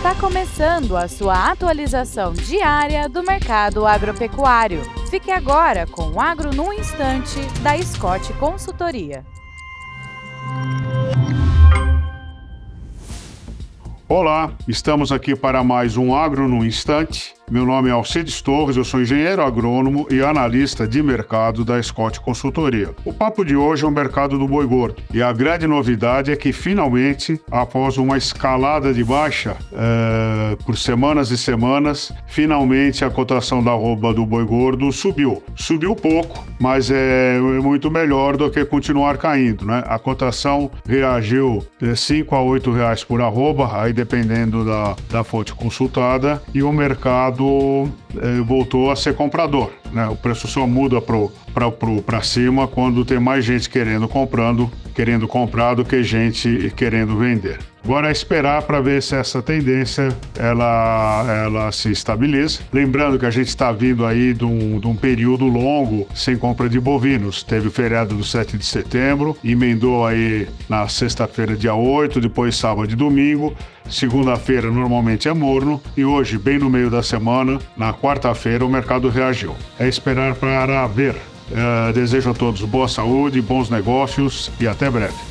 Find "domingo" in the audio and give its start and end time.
72.96-73.54